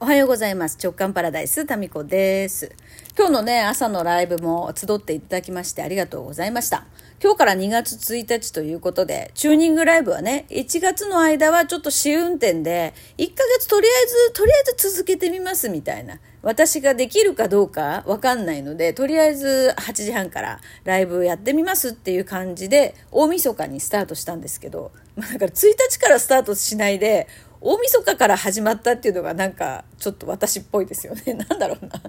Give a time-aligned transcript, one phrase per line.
[0.00, 0.76] おはようございます。
[0.82, 2.72] 直感パラダイス、タミコです。
[3.16, 6.84] 今日のね、朝のライブも集っていただきましてありがとうございました。
[7.22, 16.18] 今日から2月1日ということで、チューニングライブはね、1月の間はちょっと試運転で、1ヶ月とりあえず、とりあえず続けてみますみたいな。
[16.42, 27.28] 私ができるかどうかわかんないので、とりあえず8時半からライブやってみますっていう感じで、大晦日にスタートしたんですけど、まあ、だから1日からスタートしないで、
[27.66, 31.32] 大晦日から始まったっていうのがなんかちょっと私っぽいですよね。
[31.48, 32.02] なんだろうな。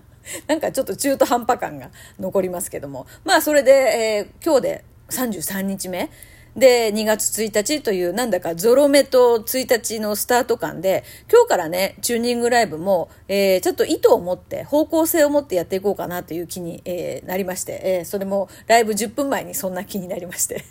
[0.48, 3.08] なんかちょっと中途半端感が残りますけども。
[3.24, 6.10] まあそれで、えー、今日で33日目。
[6.58, 20.66] で、2月1日という、なんだかゾロ目と1日のスタート感で、今日からね、チューニングライブも、えー、ちょっと意図を持って、方向性を持ってやっていこうかなという気に、えー、なりまして、えー、それもライブ10分前にそんな気になりまして。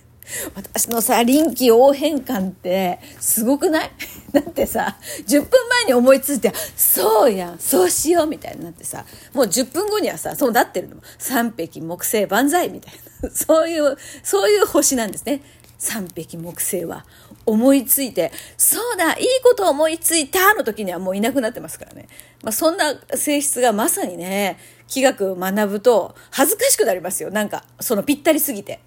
[0.54, 3.90] 私のさ、臨機応変感ってすごくない？
[4.32, 4.96] だってさ、
[5.26, 15.42] 10分前に思いついて、そうやん、そうしようみたいになってさ、もう10分後にはさ、そうなってるのも、三匹木星万歳みたいな、 そういう、そういう星なんですね。
[15.78, 17.04] 三匹木星は。
[17.46, 22.08] 思いついて、そうだ、いいこと思いついたの時にはもういなくなってますからね。
[22.42, 27.30] まあ、そんな性質がまさにね、気学学ぶと恥ずかしくなりますよ。
[27.30, 28.80] なんか、そのぴったりすぎて。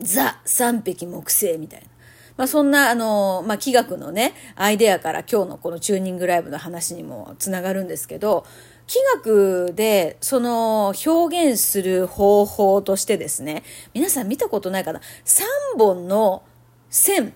[0.00, 1.86] ザ三匹木星みたいな。
[2.36, 8.44] まあそんなあの、まあ気学のね、アイデアから今日のこのチューニングライブの話にもつながるんですけど、
[8.86, 13.62] 気学でその表現する方法としてですね、
[13.94, 16.42] 皆さん見たことないかな ?3 本の
[16.90, 17.32] 線。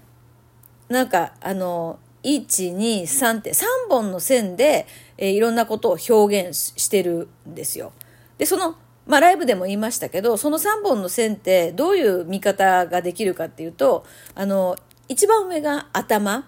[0.89, 7.93] なんかあの、1、2、3って3本の線で、えー、いろんなことを表現してるんですよ。
[8.37, 8.77] で、その
[9.09, 14.77] まあライブでも言いましたけど、その3本の線ってどういう見方ができるかっていうと、あの、
[15.09, 16.47] 一番上が頭、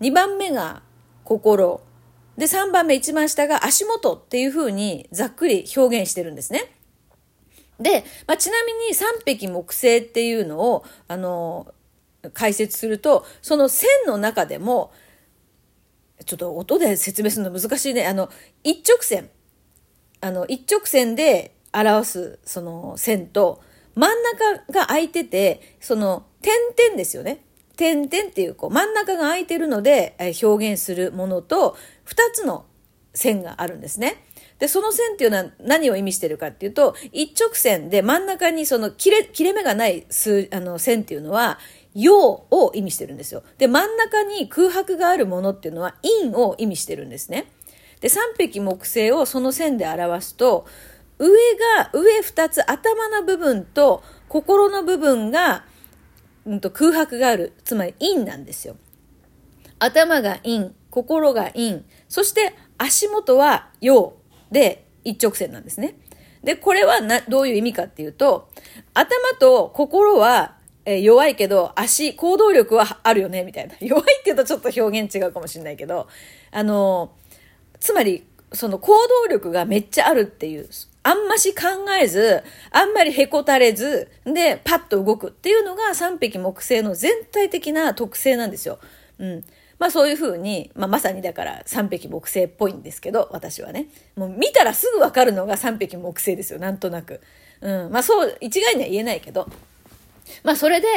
[0.00, 0.82] 2番目が
[1.24, 1.80] 心、
[2.36, 6.70] で、3番目一番下が足元っていうふうにざっくり表現してるんですね。
[7.80, 11.72] で、まあ、ちなみに3匹木星っていうのを、あの、
[12.34, 14.92] 解説すると、その線の中でも、
[16.26, 18.06] ちょっと音で説明するの難しいね。
[18.06, 18.28] あの、
[18.62, 19.30] 一直線。
[20.20, 23.62] あの、一直線で表すその線と、
[23.94, 27.44] 真ん中が空いてて、その点々ですよね。
[27.76, 32.64] 点々っていう、こう、真ん中が空いてるので表現するものと、二つの
[33.14, 34.24] 線があるんですね。
[34.58, 41.58] で、その線っていうのは何を意味してるかっていうと、一直線で真ん中にその切れ、切れ目がない数、あの線っていうのは、
[41.94, 43.42] 陽を意味してるんですよ。
[43.58, 47.50] で、真ん中に空白があるものっていうのは陰を意味してるんですね。
[48.00, 50.66] で、三匹木星をその線で表すと、
[51.18, 55.64] 上が、上二つ、頭の部分と心の部分が、
[56.46, 57.52] うんと空白がある。
[57.64, 58.76] つまり陰なんですよ。
[59.78, 64.14] 頭が陰、心が陰、そして足元は陽
[64.50, 65.94] で一直線なんですね。
[66.42, 68.48] で、これはな、どういう意味かっていうと、
[68.94, 73.74] 頭と心は、え弱いけど、足、行動力はあるよね、みたいな。
[73.86, 76.08] 弱いって言うとちょっと表現違うかもしれないけど、
[76.50, 77.12] あの、
[77.78, 78.94] つまり、その行
[79.26, 80.68] 動力がめっちゃあるっていう、
[81.08, 81.62] あんまし考
[81.98, 88.78] えず、あんまりへこたれず、で、パッと動くっていうのが三匹木星の全体的な特性なんですよ。
[89.18, 89.44] うん。
[89.78, 93.86] まあそういうふうに、まあまさにだから三匹木星っぽいんですけど、私はね。
[94.16, 97.22] もう見たらすぐわかるのが三匹木星ですよ、なんとなく。
[97.62, 97.90] うん。
[97.90, 99.48] まあそう、一概には言えないけど。
[100.42, 100.88] まあそれで、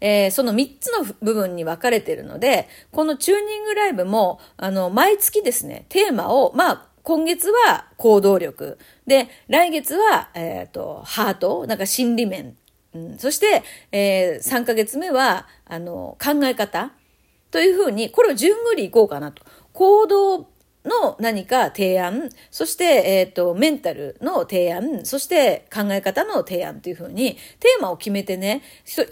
[0.00, 8.78] えー、その3つの部分に分かれてるので、このチューニングライブも、あの、毎月ですね、テーマを、まあ、今月は行動力。
[9.06, 12.56] で、来月は、えっ、ー、と、ハート、なんか心理面。
[12.92, 13.62] うん、そして、
[13.92, 16.92] えー、3ヶ月目は、あの、考え方。
[17.50, 19.42] というふうに、これを順繰りいこうかなと。
[19.72, 20.38] 行動
[20.84, 28.62] の何か提案、そして、えっ、ー、と、メンタルの提案、そして考え方の提案というふうに、テーマを決めてね、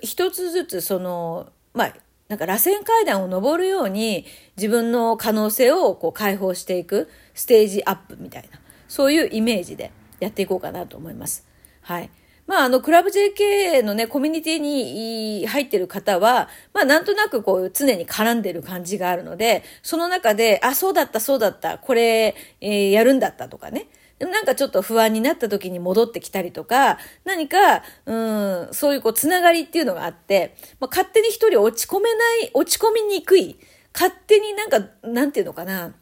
[0.02, 1.94] 一つずつその、まあ、
[2.28, 11.46] なんか螺旋階段を登るように自分の可能性をこう解放していくステージアップみたいな、そういうイメージでやっていこうかなと思います。
[11.80, 12.10] はい。
[12.46, 23.86] まあ、あの、クラブ JK のね、コミュニティに入ってる方は、まあ、なんとなくこう、常に絡んでる感じがあるので、その中で、あ、そうだった、そうだった、これ、えー、やるんだったとかね。
[24.20, 33.58] なんかちょっと不安になった時に戻ってきたりとか、何か、うん、そういうこう、つながりっていうのがあって、まあ、勝手に一人落ち込めない、落ち込みにくい、
[33.94, 35.94] 勝手になんか、なんていうのかな、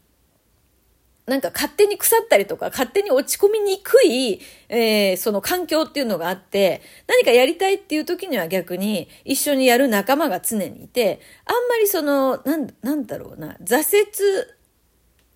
[1.26, 14.56] なんか勝手に腐ったりとか、勝手に落ち込みにくい、えー、その環境っていうのがあって、何かやりたいっていう時には逆に一緒にやる仲間が常にいて、あんまりその、なん、なんだろうな、挫折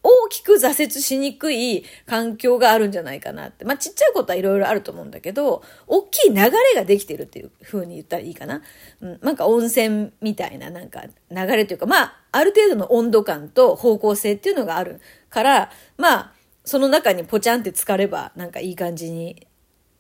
[0.03, 3.65] 大きく挫折しにくい環境があるんじゃないかなって。
[3.65, 8.63] まあ、ちっちゃいことはいろいろあると思うんだけど、大きい流れができてるっていう風に言ったらいいかな。
[9.01, 16.33] うん、なんか温泉みたいななんか流れというか、まあ、ある程度の温度感と方向性っていうのがあるから、まあ、
[16.65, 19.47] その中にポチャンって浸かれば、なんかいい感じに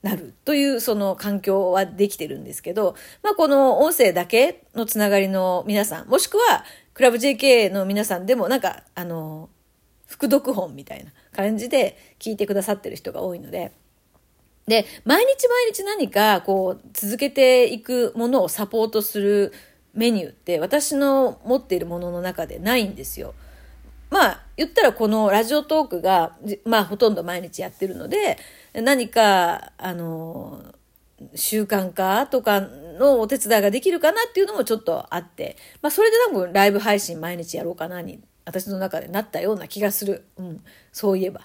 [0.02, 6.64] なるというその環境はできてるんですけど、まあこの音声だけのつながりの皆さん、もしくは
[6.94, 9.50] クラブ JK の皆さんでもなんかあの、
[10.10, 13.72] 副読本みたいな感じで聞いてくださってる人が多いので、
[14.66, 19.52] で、毎日毎日何かこう続けていくものをサポートする
[19.94, 23.34] メニューって私の持っているものの中でないんですよ。
[24.10, 28.36] まあ言ったらこのラジオトークがまあほとんど毎日やってるので
[28.74, 30.60] 何かあの
[31.36, 38.20] 習慣化とかのお手伝いができるかなっていうのもちょっとあって、まあそれで多分ライブ配信毎日やろうかなに
[38.50, 40.24] 私の中でなったような気がする。
[40.36, 41.40] うん、そういえば。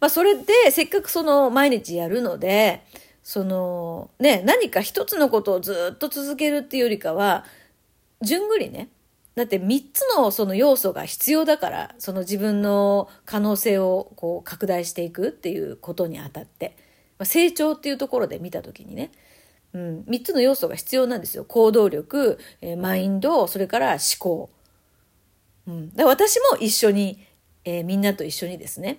[0.00, 2.82] まあそれでせっかくその毎日やるので、
[3.22, 7.44] そのね、何か一つのことをずっと続けるっていうよりかは、
[8.22, 8.88] じゅんぐりね、
[9.34, 16.76] だって3つのその要素が必要だから、その自分の可能性をこう拡大していくっていうことにあたって、
[17.18, 19.10] まあ、成長っていうところで見た時にね、
[19.74, 21.44] うん、3つの要素が必要なんですよ。
[21.44, 24.50] 行動力、え、マインド、それから思考。
[25.66, 27.26] うん、だ私も一緒に、
[27.64, 28.98] えー、みんなと一緒にですね、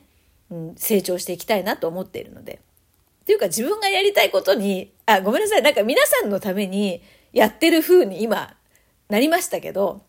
[0.50, 2.60] うん、成長していきたいなと思っているので。
[3.22, 5.62] っていうか自分がやりたいことに、あ、ごめんなさい。
[5.62, 7.02] なんか皆さんのために
[7.34, 8.56] やってる風に今
[9.10, 10.02] なりましたけど、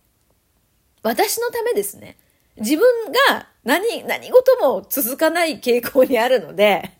[1.03, 2.17] 私のためですね。
[2.57, 2.87] 自分
[3.29, 6.93] が何、何事も続かない傾向にあるので、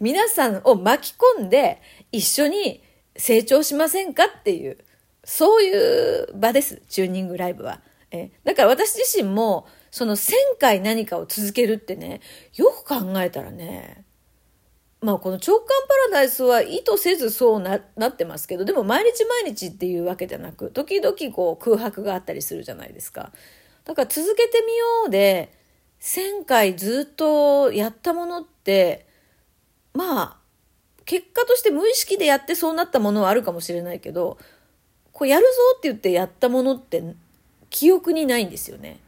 [0.00, 1.80] 皆さんを巻き込んで
[2.12, 2.82] 一緒に
[3.16, 4.78] 成長しませんかっていう、
[5.24, 6.82] そういう場です。
[6.88, 7.80] チューニングライブは。
[8.10, 12.20] えだから私自身も、その1000回何かを続けるってね、
[12.54, 14.04] よく考えたらね、
[15.00, 23.32] まあこの直感パラダイスは意図せずそうななってますけど、でも毎日毎日っていうわけじゃなく、時々こう空白があったりするじゃないですか。
[23.84, 25.52] だから続けてみようで、
[26.00, 29.06] 1000回ずっとやったものって、
[29.94, 30.36] まあ、
[31.04, 34.38] 結果として無意識でやってそうなったものはあるかもしれないけど、
[35.12, 35.48] こうやるぞ
[35.78, 37.14] って言ってやったものって
[37.76, 38.98] 記憶にないんですよね。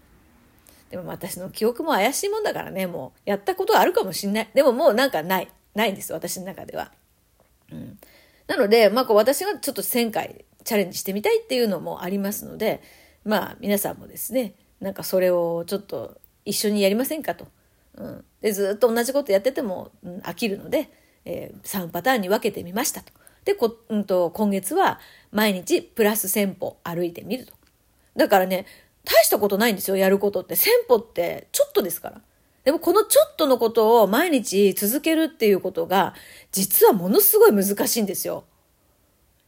[0.91, 4.49] でも私の記憶も怪しいもんだからね、もうやったことはあるかもしんない。
[4.53, 5.49] でももうなんかない。
[5.75, 6.93] ないんです私の中では。
[7.73, 7.99] うん、
[8.47, 12.83] なので、まあ、こう私がちょっと1000回チャレンジしてみたいっていうのもありますので、
[13.25, 17.49] まあ、皆さんもですね、なんかそれをちょっと一緒にやりませんかと。
[17.95, 20.91] うん、でずっと同じことやってても、うん、飽きるので、
[21.25, 23.15] えー、3パターンに分けてみましたと。
[23.47, 25.01] でこ、うんと、今月は
[25.33, 27.58] 毎日プラス1000歩歩いてみると。
[28.19, 28.67] だからね、
[29.05, 30.57] 大したことないんですよ、やることって。
[30.57, 32.21] 1000歩ってちょっとですから。
[32.65, 36.15] でもこのちょっとのことを毎日続けるっていうことが、
[36.51, 38.45] 実はものすごい難しいんですよ。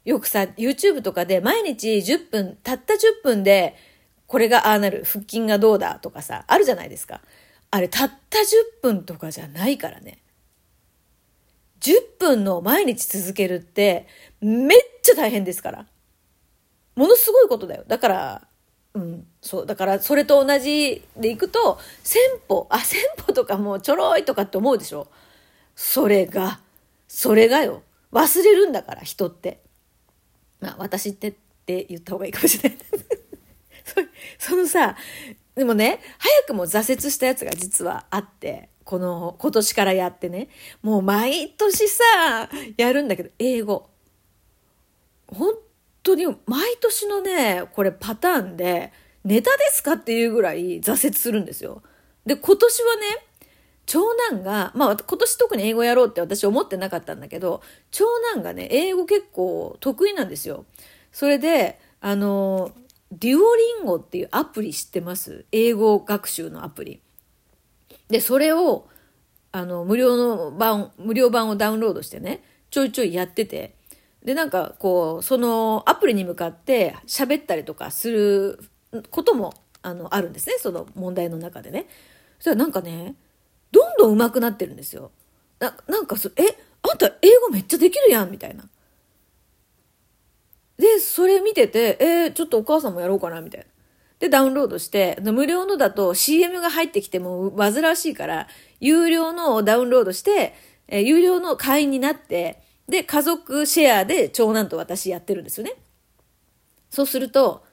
[0.05, 3.75] よくさ、YouTube とかで毎日10分、たった10分で、
[4.29, 7.21] これがああなる、腹筋がどうだとかさ、あるじゃないですか。
[7.73, 8.45] あれ、たった10
[8.83, 10.23] 分とかじゃないからね。
[11.81, 14.07] 10分の毎日続けるって、
[14.41, 15.87] めっちゃ大変ですから。
[16.95, 17.85] ものすごいことだよ。
[17.89, 18.49] だから、
[18.95, 19.67] うん、そう。
[19.67, 22.17] だから、それと同じでいくと、1000
[22.49, 25.07] 歩、あ、1000歩とかもうちょろいとかって思うでしょ？
[25.77, 26.61] それが、
[27.09, 27.83] それがよ。
[28.13, 29.61] 忘れるんだから、人って。
[30.61, 32.79] まあ、私ってって言った方がいいかもしれない。
[34.39, 34.97] そそのさ、
[35.55, 40.49] でもね、早くも挫折したやつが実はあって、この、今年からやってね。
[40.83, 42.03] もう毎年さ、
[42.77, 43.89] やるんだけど、英語。
[45.29, 45.55] 本
[46.03, 48.93] 当に毎年のね、これパターンで、
[49.25, 51.83] ネタですかっていうぐらい挫折するんですよ。
[52.25, 53.03] で、今年はね、
[53.85, 60.65] 長男が、まあ今年特に英語やろうって私思ってなかったんだけど、長男がね、英語結構得意なんですよ。
[61.13, 62.73] それで、あの、
[63.13, 65.45] デュオリンゴっていうアプリ知ってます？
[65.51, 67.01] 英語学習のアプリ。
[68.09, 68.89] で、それを、
[69.53, 73.75] あの、無料の版、無料版をダウンロードしてね、ちょいちょいやってて、
[74.25, 78.61] で、なんかこう、そのアプリに向かって喋ったりとかする
[79.11, 81.87] こともあのあるんですね、その問題の中でね。
[82.39, 83.15] そしたらなんかね、
[83.73, 85.11] どんどん上手くなってるんですよ。
[85.59, 86.43] ななんかそ、え、
[86.83, 88.69] あんた英語めっちゃできるやんみたいな。
[90.79, 93.67] で、それ見てて、えー、ちょっとお母さんもやろうかなみたいな。
[94.19, 98.49] で、ダウンロードして、無料のだと CM が入ってきても煩わしいから、
[98.81, 100.55] 有料のをダウンロードして、
[100.89, 105.75] え、有料の会員になって、で、家族シェアで長男と私やってるんですよね。
[106.91, 107.65] そうすると、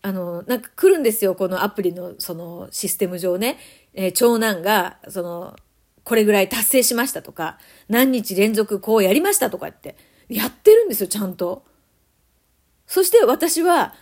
[0.00, 3.58] あの、なんか来るんですよ、このアプリのそのシステム上ね。
[3.94, 5.56] えー、長男が、その、
[6.04, 7.58] これぐらい達成しましたとか、
[7.88, 9.96] 何日連続こうやりましたとかって、
[10.28, 11.64] やってるんですよ、ちゃんと。
[12.86, 13.94] そして私は、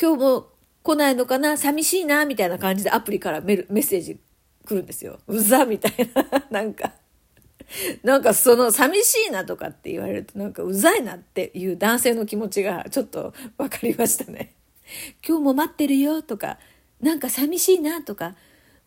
[0.00, 0.46] 今日も
[0.82, 4.20] 来ないのかな寂しいなみたいな感じでアプリからメッセージ
[4.66, 5.18] 来るんですよ。
[5.26, 6.44] うざみたいな。
[6.50, 6.92] なんか。
[8.02, 14.54] なんかその寂しいなとかって言われるとなんかうざいなっていう男性の気持ちがちょっと分かりましたね。
[15.26, 16.58] 今日も待ってるよとか、
[17.00, 18.36] なんか寂しいなとか、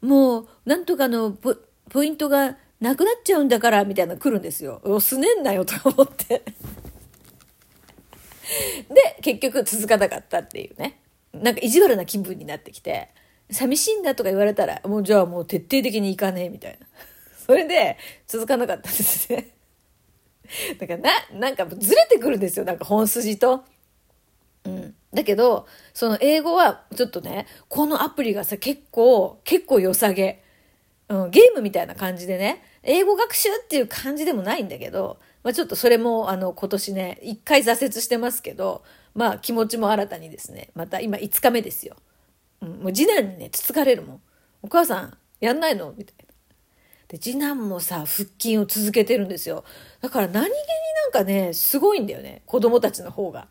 [0.02, 1.56] もうなんとかのポ
[1.90, 4.82] ポイントがなくなっちゃうんだからみたいな来るんですよ。
[5.00, 6.44] すねんなよと思って。
[8.90, 11.00] で、結局続かなかったっていうね。
[11.34, 13.10] なんか意地悪な気分になってきて、
[13.50, 16.86] 寂しいんだとか言われたら、もうじゃあもう徹底的に行かねえみたいな。
[17.46, 17.98] それで
[18.28, 19.50] 続かなかったんですね。
[20.80, 22.66] だからな、なんかずれてくるんですよ。
[22.66, 23.64] なんか本筋と。
[24.66, 24.96] うん。
[25.14, 30.42] だけど、その英語はちょっとね、このアプリがさ、結構、結構良さげ。
[31.10, 38.84] うん、ゲームみたいな感じでね、英語学習っていう感じでもないんだけど、まあちょっとそれもあの今年ね、一回挫折してますけど、
[39.14, 41.98] まあ気持ちも新たにですね、また今5日目ですよ。
[42.62, 44.22] うん、もう次男にね、つつかれるもん。
[44.62, 45.94] お母さん、やんないの？
[45.98, 46.33] みたいな。
[47.14, 49.64] で、次男もさ、腹筋を続けてるんですよ。
[50.02, 52.42] だから何気になんかね、すごいんだよね。
[52.48, 53.48] 子供たちの方が。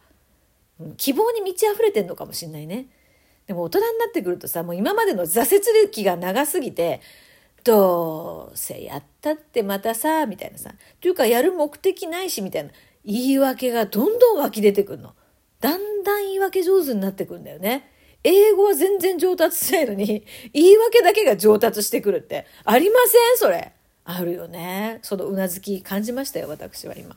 [0.80, 2.88] うん、希望に満ち溢れてんのかもしんないね。
[3.46, 7.00] でも大人になってくるとさ、もう今までの挫折歴が長すぎて、
[7.62, 10.74] どうせやったってまたさ、みたいなさ。
[11.00, 12.70] というか、やる目的ないし、みたいな。
[13.04, 15.14] 言い訳がどんどん湧き出てくるの。
[15.60, 17.88] だんだん言い訳上手になってくるんだよね。
[18.24, 22.46] 英語は全然上達しないのに、 言い訳だけが上達してくるって。
[22.64, 23.72] ありませんそれ。
[24.04, 24.98] あるよね。
[25.02, 27.16] そのうなずき感じましたよ、私は今。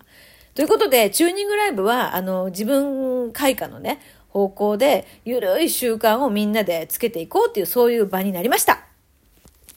[0.54, 8.95] ということで、チューニングライブは、あの、自分開花のね、方向で、ゆるい習慣をみんなでつけていこうっていう、そういう場になりました。